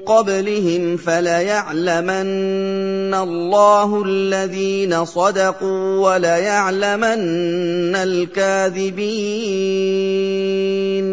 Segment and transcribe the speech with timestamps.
[0.01, 11.05] قَبْلِهِمْ فَلَيَعْلَمَنَّ اللَّهُ الَّذِينَ صَدَقُوا وَلَيَعْلَمَنَّ الْكَاذِبِينَ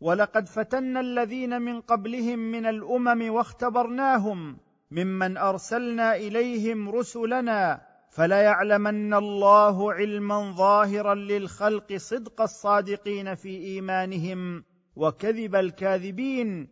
[0.00, 4.56] وَلَقَدْ فَتَنَّا الَّذِينَ مِن قَبْلِهِمْ مِنَ الْأُمَمِ وَاخْتَبَرْنَاهُمْ
[4.90, 7.85] مِمَّنْ أَرْسَلْنَا إِلَيْهِمْ رُسُلَنَا
[8.16, 14.64] فليعلمن الله علما ظاهرا للخلق صدق الصادقين في ايمانهم
[14.96, 16.68] وكذب الكاذبين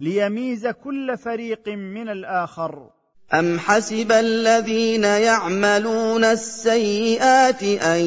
[0.00, 2.90] ليميز كل فريق من الاخر
[3.34, 8.00] ام حسب الذين يعملون السيئات ان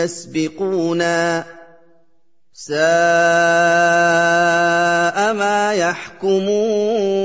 [0.00, 1.44] يسبقونا
[2.54, 2.76] ساء
[5.34, 7.15] ما يحكمون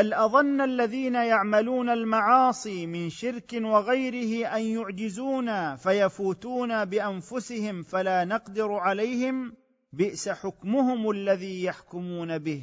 [0.00, 9.52] بل اظن الذين يعملون المعاصي من شرك وغيره ان يعجزونا فيفوتونا بانفسهم فلا نقدر عليهم
[9.92, 12.62] بئس حكمهم الذي يحكمون به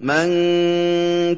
[0.00, 0.34] من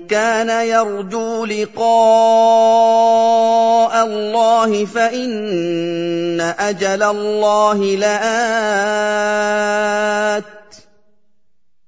[0.06, 10.53] كان يرجو لقاء الله فان اجل الله لات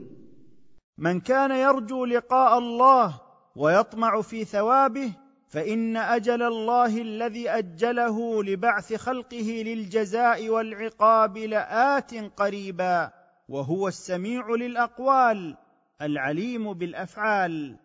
[0.99, 3.21] من كان يرجو لقاء الله
[3.57, 5.13] ويطمع في ثوابه
[5.49, 13.11] فان اجل الله الذي اجله لبعث خلقه للجزاء والعقاب لات قريبا
[13.49, 15.57] وهو السميع للاقوال
[16.03, 17.77] العليم بالافعال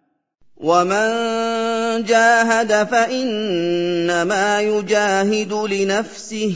[0.57, 1.07] ومن
[2.03, 6.55] جاهد فانما يجاهد لنفسه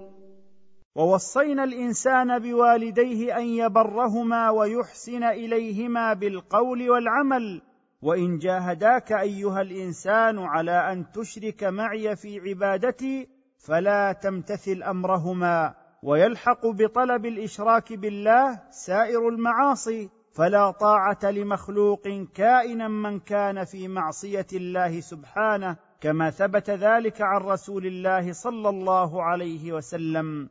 [0.95, 7.61] ووصينا الانسان بوالديه ان يبرهما ويحسن اليهما بالقول والعمل
[8.01, 13.27] وان جاهداك ايها الانسان على ان تشرك معي في عبادتي
[13.67, 15.73] فلا تمتثل امرهما
[16.03, 24.99] ويلحق بطلب الاشراك بالله سائر المعاصي فلا طاعه لمخلوق كائنا من كان في معصيه الله
[24.99, 30.49] سبحانه كما ثبت ذلك عن رسول الله صلى الله عليه وسلم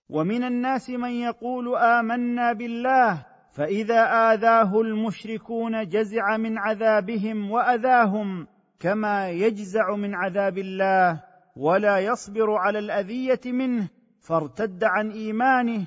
[0.08, 8.46] ومن الناس من يقول امنا بالله فاذا اذاه المشركون جزع من عذابهم واذاهم
[8.80, 11.20] كما يجزع من عذاب الله
[11.56, 13.88] ولا يصبر على الاذيه منه
[14.20, 15.86] فارتد عن ايمانه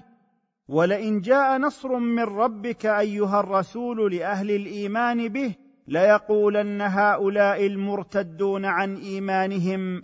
[0.70, 5.56] ولئن جاء نصر من ربك ايها الرسول لاهل الايمان به
[5.88, 10.04] ليقولن هؤلاء المرتدون عن ايمانهم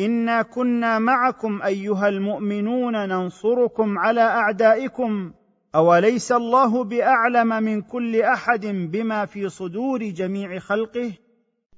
[0.00, 5.32] انا كنا معكم ايها المؤمنون ننصركم على اعدائكم
[5.74, 11.12] اوليس الله باعلم من كل احد بما في صدور جميع خلقه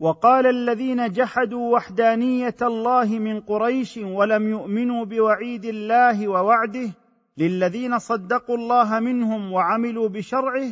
[0.00, 6.90] وقال الذين جحدوا وحدانيه الله من قريش ولم يؤمنوا بوعيد الله ووعده
[7.38, 10.68] للذين صدقوا الله منهم وعملوا بشرعه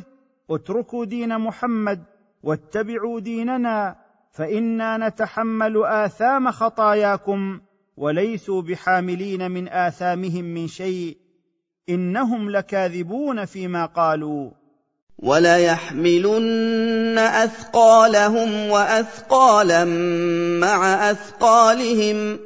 [0.51, 2.03] اتركوا دين محمد
[2.43, 3.97] واتبعوا ديننا
[4.33, 7.61] فانا نتحمل اثام خطاياكم
[7.97, 11.17] وليسوا بحاملين من اثامهم من شيء
[11.89, 14.51] انهم لكاذبون فيما قالوا
[15.23, 19.85] وَلَيَحْمِلُنَّ أَثْقَالَهُمْ وَأَثْقَالًا
[20.61, 22.41] مَّعَ أَثْقَالِهِمْ ۖ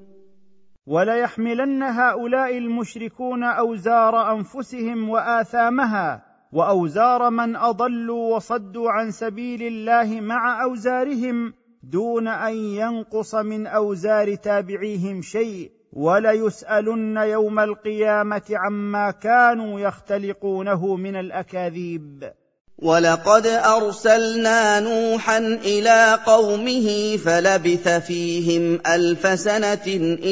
[0.87, 11.53] وَلَيَحْمِلَنَّ هَؤُلَاءِ الْمُشْرِكُونَ أَوْزَارَ أَنفُسِهِمْ وَآثَامَهَا وأوزار من أضلوا وصدوا عن سبيل الله مع أوزارهم
[11.83, 22.33] دون ان ينقص من اوزار تابعيهم شيء وليسالن يوم القيامه عما كانوا يختلقونه من الاكاذيب
[22.79, 29.83] ولقد ارسلنا نوحا الى قومه فلبث فيهم الف سنه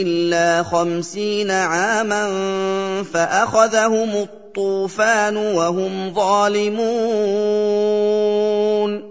[0.00, 2.26] الا خمسين عاما
[3.04, 9.07] فاخذهم الطوفان وهم ظالمون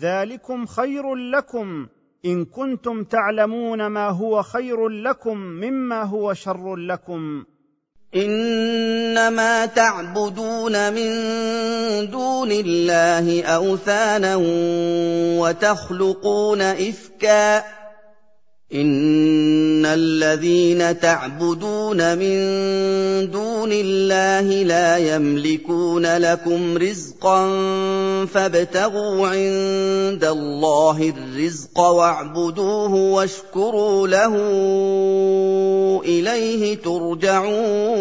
[0.00, 1.86] ذلكم خير لكم
[2.24, 7.44] ان كنتم تعلمون ما هو خير لكم مما هو شر لكم
[8.16, 11.10] انما تعبدون من
[12.10, 14.34] دون الله اوثانا
[15.40, 17.62] وتخلقون افكا
[18.74, 22.36] ان الذين تعبدون من
[23.30, 27.40] دون الله لا يملكون لكم رزقا
[28.26, 34.34] فابتغوا عند الله الرزق واعبدوه واشكروا له
[36.04, 37.92] اليه ترجعون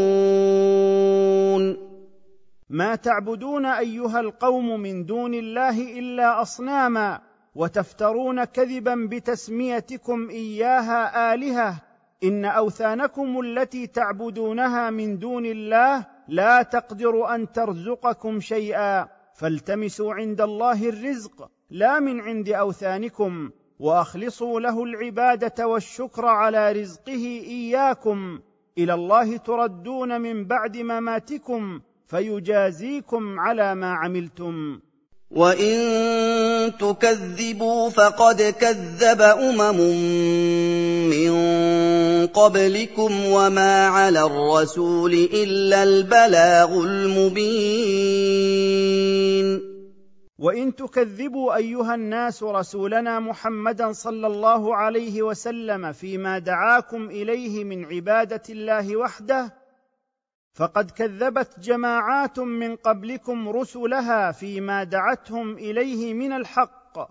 [2.70, 11.76] ما تعبدون ايها القوم من دون الله الا اصناما وتفترون كذبا بتسميتكم اياها الهه
[12.24, 20.90] ان اوثانكم التي تعبدونها من دون الله لا تقدر ان ترزقكم شيئا فالتمسوا عند الله
[20.90, 28.40] الرزق لا من عند اوثانكم واخلصوا له العباده والشكر على رزقه اياكم
[28.78, 34.80] الى الله تردون من بعد مماتكم فيجازيكم على ما عملتم
[35.32, 39.78] وان تكذبوا فقد كذب امم
[41.08, 41.32] من
[42.28, 49.48] قبلكم وما على الرسول الا البلاغ المبين
[50.40, 58.42] وان تكذبوا ايها الناس رسولنا محمدا صلى الله عليه وسلم فيما دعاكم اليه من عباده
[58.50, 59.61] الله وحده
[60.54, 67.10] فقد كذبت جماعات من قبلكم رسلها فيما دعتهم اليه من الحق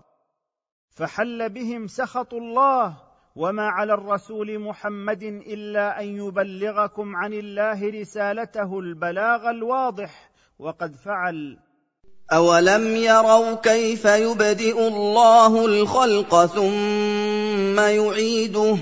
[0.89, 2.93] فحل بهم سخط الله
[3.35, 10.29] وما على الرسول محمد الا ان يبلغكم عن الله رسالته البلاغ الواضح
[10.59, 11.57] وقد فعل
[12.33, 18.77] اولم يروا كيف يبدئ الله الخلق ثم يعيده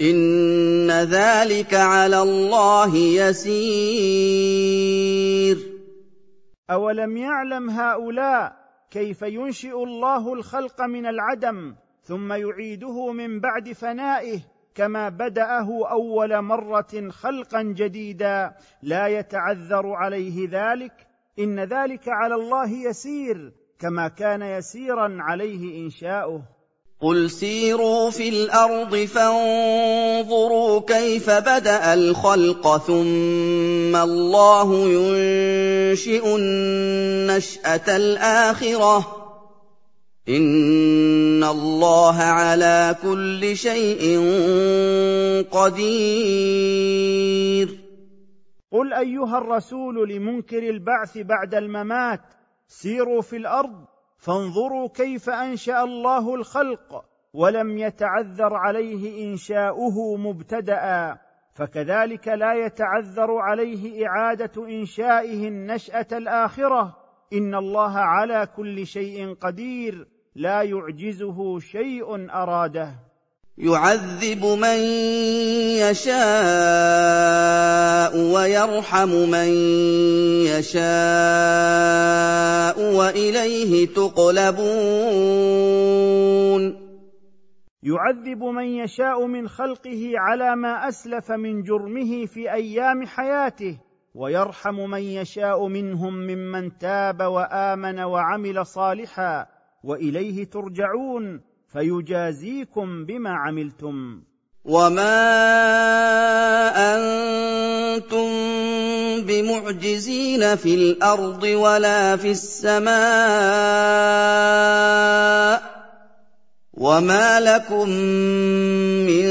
[0.00, 5.56] إِنَّ ذَلِكَ عَلَى اللَّهِ يَسِيرٌ
[6.70, 8.56] أَوَلَمْ يَعْلَمْ هَؤُلَاءِ
[8.90, 14.38] كيف ينشئ الله الخلق من العدم ثم يعيده من بعد فنائه
[14.74, 18.52] كما بداه اول مره خلقا جديدا
[18.82, 20.92] لا يتعذر عليه ذلك
[21.38, 26.42] ان ذلك على الله يسير كما كان يسيرا عليه انشاؤه
[27.00, 39.16] قل سيروا في الارض فانظروا كيف بدا الخلق ثم الله ينشئ النشاه الاخره
[40.28, 44.02] ان الله على كل شيء
[45.50, 47.78] قدير
[48.72, 52.20] قل ايها الرسول لمنكر البعث بعد الممات
[52.68, 53.89] سيروا في الارض
[54.20, 61.18] فانظروا كيف انشا الله الخلق ولم يتعذر عليه انشاؤه مبتدا
[61.54, 66.96] فكذلك لا يتعذر عليه اعاده انشائه النشاه الاخره
[67.32, 73.09] ان الله على كل شيء قدير لا يعجزه شيء اراده
[73.62, 74.78] يعذب من
[75.84, 79.48] يشاء ويرحم من
[80.48, 86.62] يشاء واليه تقلبون
[87.82, 93.78] يعذب من يشاء من خلقه على ما اسلف من جرمه في ايام حياته
[94.14, 99.46] ويرحم من يشاء منهم ممن تاب وامن وعمل صالحا
[99.84, 101.40] واليه ترجعون
[101.72, 104.20] فيجازيكم بما عملتم
[104.64, 105.18] وما
[106.94, 108.30] انتم
[109.26, 112.90] بمعجزين في الارض ولا في السماء
[116.74, 117.88] وما لكم
[119.06, 119.26] من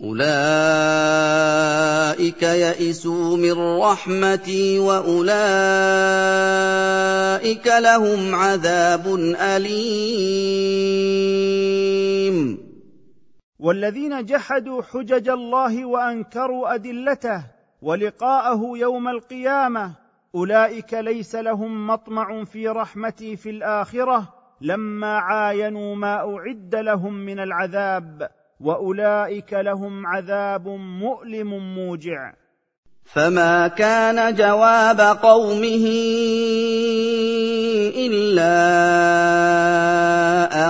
[0.01, 9.05] اولئك يئسوا من رحمتي واولئك لهم عذاب
[9.41, 12.37] اليم
[13.59, 17.43] والذين جحدوا حجج الله وانكروا ادلته
[17.81, 19.93] ولقاءه يوم القيامه
[20.35, 28.29] اولئك ليس لهم مطمع في رحمتي في الاخره لما عاينوا ما اعد لهم من العذاب
[28.59, 32.33] واولئك لهم عذاب مؤلم موجع
[33.13, 35.85] فما كان جواب قومه
[38.09, 38.47] الا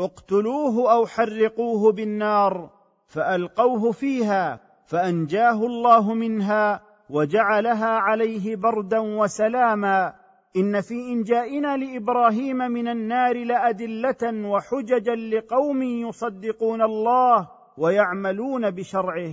[0.00, 2.70] اقتلوه او حرقوه بالنار
[3.08, 10.25] فالقوه فيها فانجاه الله منها وجعلها عليه بردا وسلاما
[10.56, 17.48] ان في انجائنا لابراهيم من النار لادله وحججا لقوم يصدقون الله
[17.78, 19.32] ويعملون بشرعه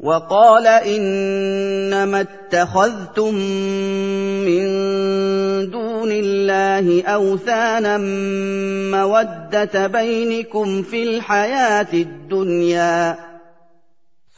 [0.00, 3.34] وقال انما اتخذتم
[4.46, 4.64] من
[5.70, 7.98] دون الله اوثانا
[8.96, 13.27] موده بينكم في الحياه الدنيا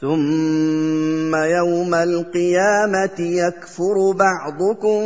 [0.01, 5.01] ثم يوم القيامه يكفر بعضكم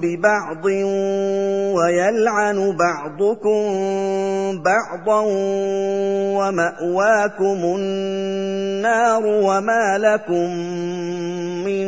[0.00, 0.64] ببعض
[1.76, 3.64] ويلعن بعضكم
[4.62, 5.20] بعضا
[6.36, 10.50] وماواكم النار وما لكم
[11.64, 11.86] من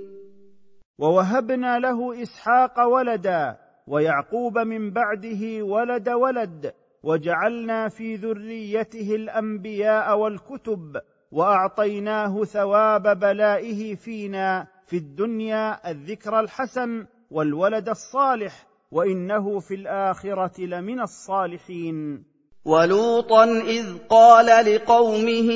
[0.98, 10.96] ووهبنا له اسحاق ولدا ويعقوب من بعده ولد ولد وجعلنا في ذريته الانبياء والكتب
[11.32, 22.22] واعطيناه ثواب بلائه فينا في الدنيا الذكر الحسن والولد الصالح وانه في الاخره لمن الصالحين
[22.64, 25.50] ولوطا اذ قال لقومه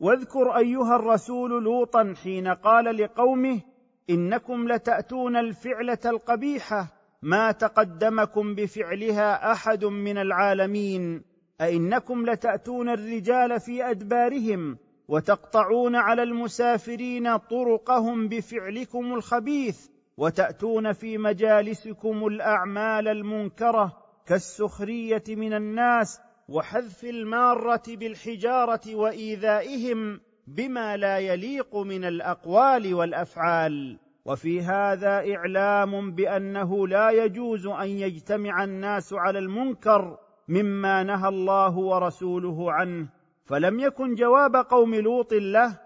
[0.00, 3.60] واذكر ايها الرسول لوطا حين قال لقومه
[4.10, 6.86] انكم لتاتون الفعله القبيحه
[7.22, 11.22] ما تقدمكم بفعلها احد من العالمين
[11.60, 23.08] ائنكم لتاتون الرجال في ادبارهم وتقطعون على المسافرين طرقهم بفعلكم الخبيث وتاتون في مجالسكم الاعمال
[23.08, 23.92] المنكره
[24.26, 30.20] كالسخريه من الناس وحذف الماره بالحجاره وايذائهم
[30.56, 39.12] بما لا يليق من الاقوال والافعال وفي هذا اعلام بانه لا يجوز ان يجتمع الناس
[39.12, 43.06] على المنكر مما نهى الله ورسوله عنه
[43.44, 45.78] فلم يكن جواب قوم لوط له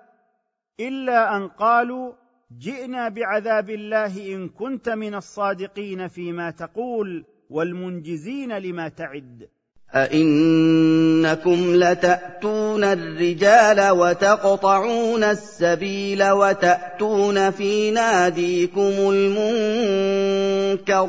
[0.81, 2.12] الا ان قالوا
[2.59, 9.48] جئنا بعذاب الله ان كنت من الصادقين فيما تقول والمنجزين لما تعد
[9.94, 21.09] أئنكم لتأتون الرجال وتقطعون السبيل وتأتون في ناديكم المنكر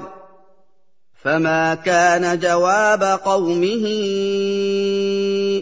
[1.23, 3.83] فما كان جواب قومه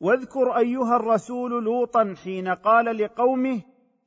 [0.00, 3.60] واذكر أيها الرسول لوطا حين قال لقومه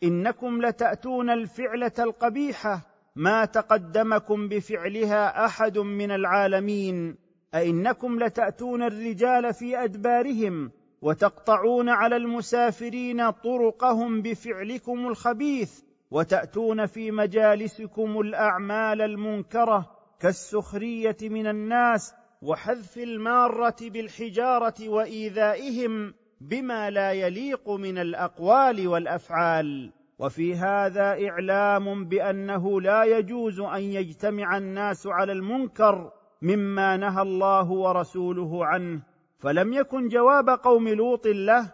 [0.03, 2.81] إنكم لتأتون الفعلة القبيحة
[3.15, 7.15] ما تقدمكم بفعلها أحد من العالمين
[7.55, 10.71] أئنكم لتأتون الرجال في أدبارهم
[11.03, 15.79] وتقطعون على المسافرين طرقهم بفعلكم الخبيث
[16.11, 19.89] وتاتون في مجالسكم الاعمال المنكره
[20.19, 31.29] كالسخريه من الناس وحذف الماره بالحجاره وايذائهم بما لا يليق من الاقوال والافعال وفي هذا
[31.29, 36.11] اعلام بانه لا يجوز ان يجتمع الناس على المنكر
[36.41, 39.01] مما نهى الله ورسوله عنه
[39.43, 41.71] فلم يكن جواب قوم لوط له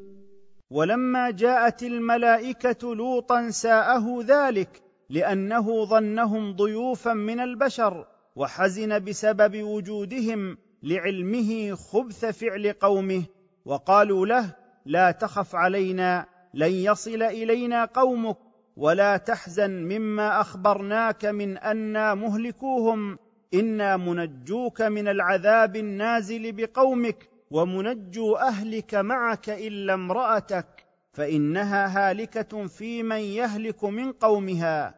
[0.72, 8.06] ولما جاءت الملائكة لوطا ساءه ذلك لأنه ظنهم ضيوفا من البشر
[8.38, 13.24] وحزن بسبب وجودهم لعلمه خبث فعل قومه
[13.66, 18.38] وقالوا له لا تخف علينا لن يصل الينا قومك
[18.78, 23.18] ولا تحزن مما اخبرناك من انا مهلكوهم
[23.54, 33.20] انا منجوك من العذاب النازل بقومك ومنجو اهلك معك الا امراتك فانها هالكه في من
[33.20, 34.96] يهلك من قومها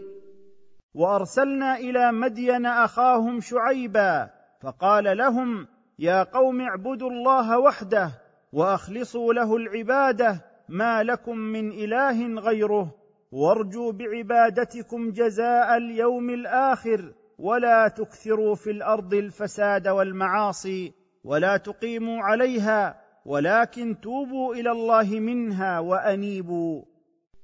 [0.96, 4.30] وارسلنا الى مدين اخاهم شعيبا
[4.64, 5.68] فقال لهم
[6.00, 8.12] يا قوم اعبدوا الله وحده
[8.54, 13.05] واخلصوا له العباده ما لكم من اله غيره
[13.36, 20.94] وارجوا بعبادتكم جزاء اليوم الاخر ولا تكثروا في الارض الفساد والمعاصي
[21.24, 26.82] ولا تقيموا عليها ولكن توبوا الى الله منها وانيبوا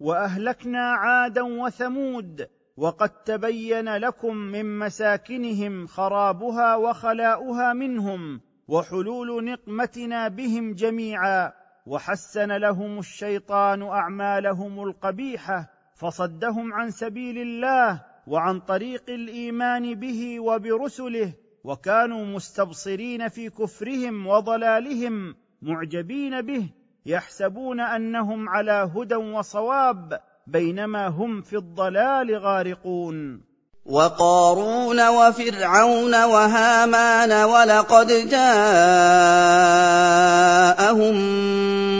[0.00, 2.46] واهلكنا عادا وثمود
[2.76, 11.52] وقد تبين لكم من مساكنهم خرابها وخلاؤها منهم وحلول نقمتنا بهم جميعا
[11.86, 21.32] وحسن لهم الشيطان اعمالهم القبيحه فصدهم عن سبيل الله وعن طريق الايمان به وبرسله
[21.64, 26.68] وكانوا مستبصرين في كفرهم وضلالهم معجبين به
[27.06, 33.42] يحسبون انهم على هدى وصواب بينما هم في الضلال غارقون
[33.86, 41.14] وقارون وفرعون وهامان ولقد جاءهم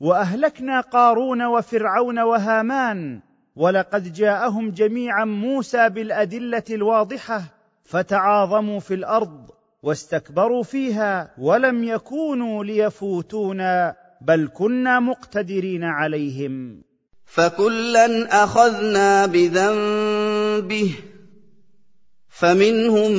[0.00, 3.20] واهلكنا قارون وفرعون وهامان
[3.56, 7.42] ولقد جاءهم جميعا موسى بالادله الواضحه
[7.84, 9.53] فتعاظموا في الارض
[9.84, 16.82] واستكبروا فيها ولم يكونوا ليفوتونا بل كنا مقتدرين عليهم
[17.26, 20.90] فكلا اخذنا بذنبه
[22.28, 23.10] فمنهم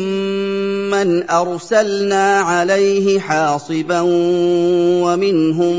[0.92, 4.02] من ارسلنا عليه حاصبا
[5.06, 5.76] ومنهم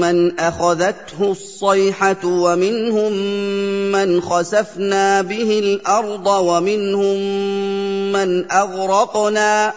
[0.00, 3.12] من اخذته الصيحه ومنهم
[3.92, 7.16] من خسفنا به الارض ومنهم
[8.12, 9.72] من اغرقنا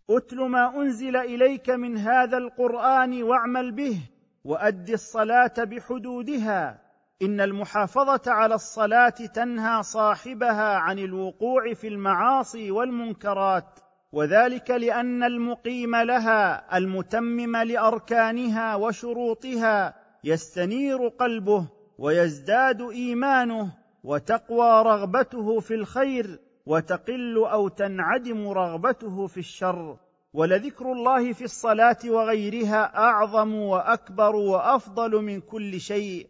[0.09, 3.97] اتل ما انزل اليك من هذا القران واعمل به
[4.43, 6.81] واد الصلاه بحدودها
[7.21, 13.79] ان المحافظه على الصلاه تنهى صاحبها عن الوقوع في المعاصي والمنكرات
[14.11, 19.93] وذلك لان المقيم لها المتمم لاركانها وشروطها
[20.23, 23.69] يستنير قلبه ويزداد ايمانه
[24.03, 29.97] وتقوى رغبته في الخير وتقل او تنعدم رغبته في الشر
[30.33, 36.27] ولذكر الله في الصلاه وغيرها اعظم واكبر وافضل من كل شيء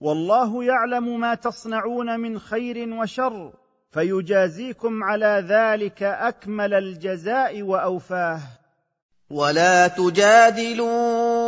[0.00, 3.52] والله يعلم ما تصنعون من خير وشر
[3.90, 8.40] فيجازيكم على ذلك اكمل الجزاء واوفاه
[9.30, 11.43] ولا تجادلون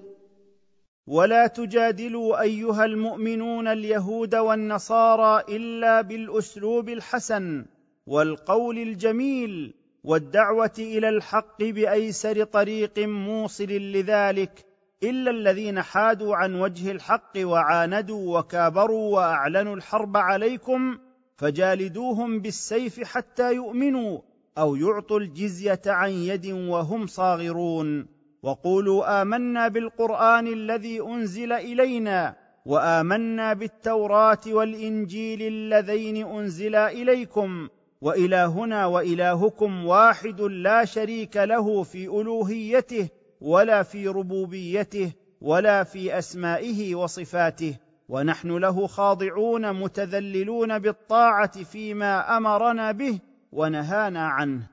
[1.09, 7.65] ولا تجادلوا ايها المؤمنون اليهود والنصارى الا بالاسلوب الحسن
[8.07, 9.75] والقول الجميل
[10.05, 14.65] والدعوه الى الحق بايسر طريق موصل لذلك
[15.05, 20.99] الا الذين حادوا عن وجه الحق وعاندوا وكابروا واعلنوا الحرب عليكم
[21.37, 24.19] فجالدوهم بالسيف حتى يؤمنوا
[24.59, 28.07] او يعطوا الجزيه عن يد وهم صاغرون
[28.43, 32.37] وقولوا امنا بالقران الذي انزل الينا
[32.67, 37.69] وامنا بالتوراه والانجيل اللذين انزلا اليكم
[38.01, 43.09] والهنا والهكم واحد لا شريك له في الوهيته
[43.41, 47.75] ولا في ربوبيته ولا في اسمائه وصفاته
[48.09, 53.19] ونحن له خاضعون متذللون بالطاعه فيما امرنا به
[53.53, 54.67] ونهانا عنه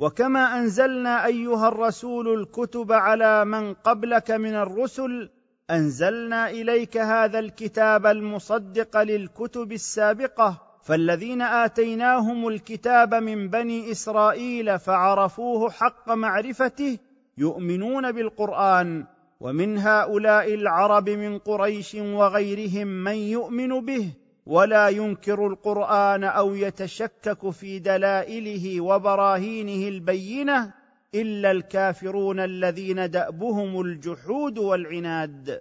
[0.00, 5.30] وكما انزلنا ايها الرسول الكتب على من قبلك من الرسل
[5.70, 16.12] انزلنا اليك هذا الكتاب المصدق للكتب السابقه فالذين اتيناهم الكتاب من بني اسرائيل فعرفوه حق
[16.12, 16.98] معرفته
[17.38, 19.06] يؤمنون بالقران
[19.40, 24.10] ومن هؤلاء العرب من قريش وغيرهم من يؤمن به
[24.46, 30.72] ولا ينكر القران او يتشكك في دلائله وبراهينه البينه
[31.14, 35.60] الا الكافرون الذين دابهم الجحود والعناد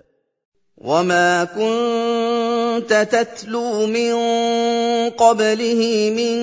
[0.78, 4.14] وما كنت تتلو من
[5.10, 6.40] قبله من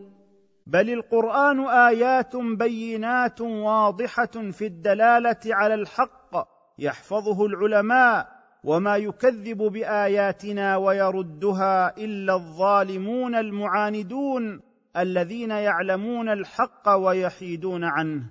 [0.66, 8.32] بل القران ايات بينات واضحه في الدلاله على الحق يحفظه العلماء
[8.65, 14.61] وما يكذب باياتنا ويردها الا الظالمون المعاندون
[14.99, 18.23] الذين يعلمون الحق ويحيدون عنه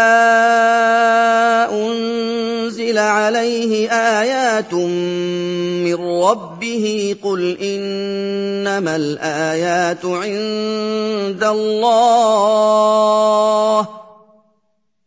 [1.72, 13.88] انزل عليه ايات من ربه قل انما الايات عند الله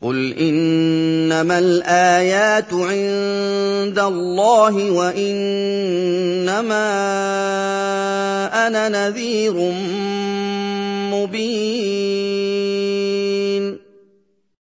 [0.01, 0.57] قل إن
[1.31, 6.87] إنما الآيات عند الله وإنما
[8.67, 9.53] أنا نذير
[13.67, 13.79] مبين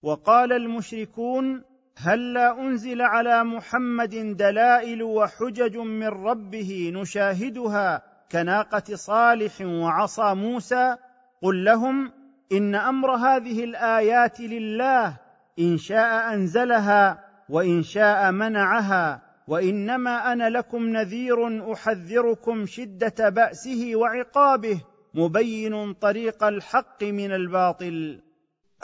[0.03, 1.63] وقال المشركون
[1.97, 8.03] هلا لا انزل على محمد دلائل وحجج من ربه نشاهدها
[8.33, 10.97] كناقه صالح وعصا موسى
[11.43, 12.13] قل لهم
[12.53, 15.24] ان امر هذه الايات لله
[15.59, 24.81] ان شاء انزلها وان شاء منعها وانما انا لكم نذير احذركم شده باسه وعقابه
[25.15, 28.21] مبين طريق الحق من الباطل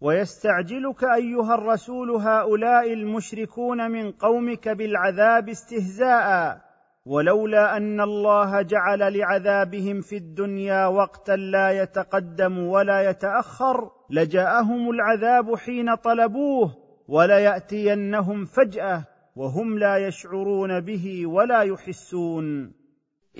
[0.00, 6.60] ويستعجلك ايها الرسول هؤلاء المشركون من قومك بالعذاب استهزاء
[7.06, 15.94] ولولا ان الله جعل لعذابهم في الدنيا وقتا لا يتقدم ولا يتاخر لجاءهم العذاب حين
[15.94, 16.72] طلبوه
[17.08, 19.04] ولياتينهم فجاه
[19.36, 22.79] وهم لا يشعرون به ولا يحسون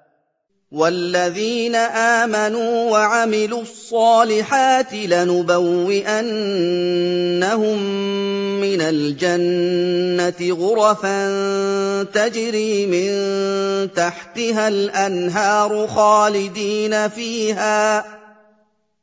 [0.72, 5.80] والذين امنوا وعملوا الصالحات لنبوئنهم
[8.60, 11.18] من الجنه غرفا
[12.02, 13.10] تجري من
[13.92, 18.04] تحتها الانهار خالدين فيها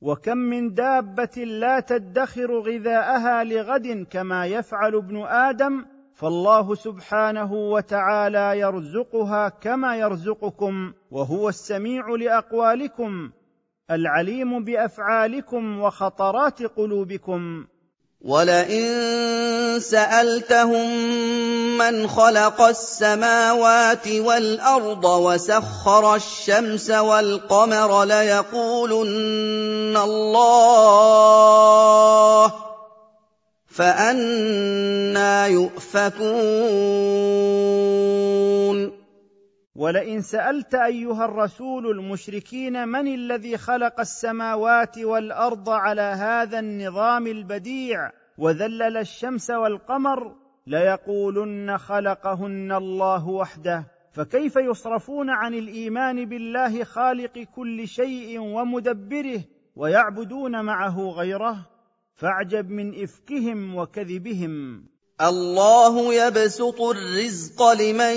[0.01, 5.84] وكم من دابه لا تدخر غذاءها لغد كما يفعل ابن ادم
[6.14, 13.30] فالله سبحانه وتعالى يرزقها كما يرزقكم وهو السميع لاقوالكم
[13.91, 17.64] العليم بافعالكم وخطرات قلوبكم
[18.20, 18.84] ولئن
[19.80, 20.97] سالتهم
[21.78, 32.53] من خلق السماوات والارض وسخر الشمس والقمر ليقولن الله
[33.70, 38.26] فانا يؤفكون
[39.79, 48.97] ولئن سالت ايها الرسول المشركين من الذي خلق السماوات والارض على هذا النظام البديع وذلل
[48.97, 50.35] الشمس والقمر
[50.66, 59.41] ليقولن خلقهن الله وحده فكيف يصرفون عن الايمان بالله خالق كل شيء ومدبره
[59.77, 61.66] ويعبدون معه غيره
[62.14, 64.85] فاعجب من افكهم وكذبهم
[65.17, 68.17] الله يبسط الرزق لمن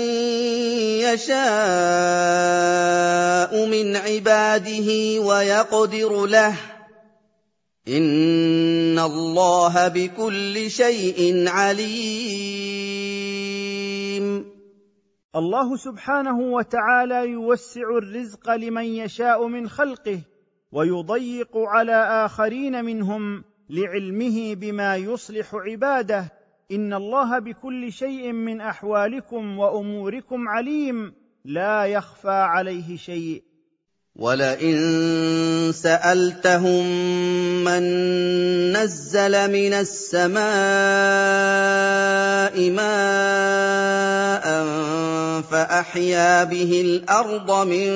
[1.00, 4.88] يشاء من عباده
[5.24, 6.56] ويقدر له
[7.88, 14.44] ان الله بكل شيء عليم
[15.36, 20.20] الله سبحانه وتعالى يوسع الرزق لمن يشاء من خلقه
[20.72, 26.39] ويضيق على اخرين منهم لعلمه بما يصلح عباده
[26.72, 31.12] ان الله بكل شيء من احوالكم واموركم عليم
[31.44, 33.42] لا يخفى عليه شيء
[34.16, 34.74] ولئن
[35.74, 36.84] سالتهم
[37.64, 37.82] من
[38.72, 40.34] نزل من السماء
[42.70, 44.46] ماء
[45.42, 47.90] فاحيا به الارض من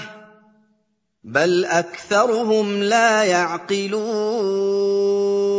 [1.23, 5.56] بَلْ أَكْثَرُهُمْ لَا يَعْقِلُونَ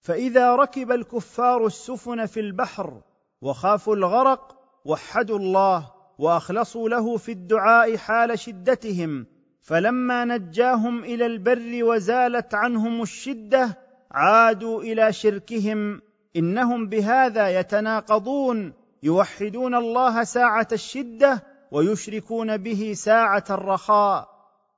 [0.00, 3.00] فاذا ركب الكفار السفن في البحر
[3.42, 9.26] وخافوا الغرق وحدوا الله واخلصوا له في الدعاء حال شدتهم
[9.62, 13.76] فلما نجاهم الى البر وزالت عنهم الشده
[14.10, 16.00] عادوا الى شركهم
[16.36, 24.28] انهم بهذا يتناقضون يوحدون الله ساعه الشده ويشركون به ساعه الرخاء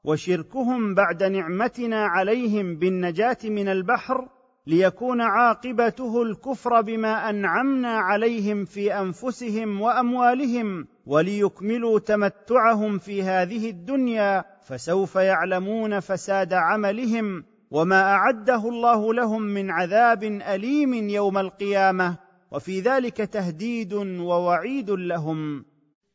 [0.05, 4.29] وشركهم بعد نعمتنا عليهم بالنجاه من البحر
[4.67, 15.17] ليكون عاقبته الكفر بما انعمنا عليهم في انفسهم واموالهم وليكملوا تمتعهم في هذه الدنيا فسوف
[15.17, 22.17] يعلمون فساد عملهم وما اعده الله لهم من عذاب اليم يوم القيامه
[22.51, 25.65] وفي ذلك تهديد ووعيد لهم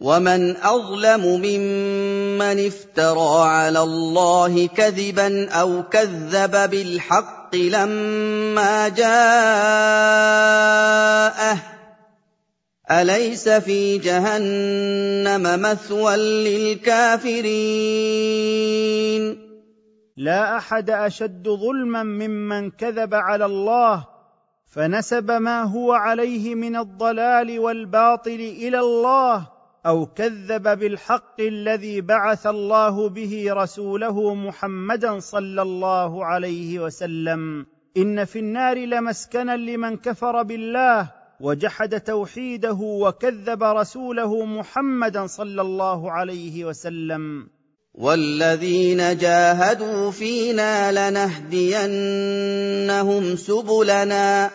[0.00, 11.75] ومن اظلم ممن افترى على الله كذبا او كذب بالحق لما جاءه
[12.90, 16.16] أليس في جهنم مثوى
[16.76, 19.38] للكافرين
[20.18, 24.06] لا احد اشد ظلما ممن كذب على الله
[24.66, 29.48] فنسب ما هو عليه من الضلال والباطل الى الله
[29.86, 37.66] او كذب بالحق الذي بعث الله به رسوله محمدا صلى الله عليه وسلم
[37.96, 46.64] ان في النار لمسكنا لمن كفر بالله وجحد توحيده وكذب رسوله محمدا صلى الله عليه
[46.64, 47.48] وسلم
[47.94, 54.50] والذين جاهدوا فينا لنهدينهم سبلنا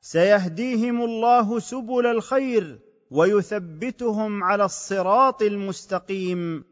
[0.00, 2.78] سيهديهم الله سبل الخير
[3.10, 6.64] ويثبتهم على الصراط المستقيم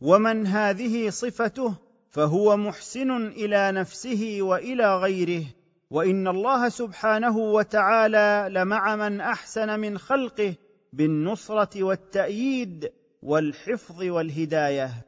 [0.00, 1.74] ومن هذه صفته
[2.10, 5.44] فهو محسن الى نفسه والى غيره
[5.90, 10.54] وان الله سبحانه وتعالى لمع من احسن من خلقه
[10.92, 15.04] بالنصره والتاييد والحفظ والهدايه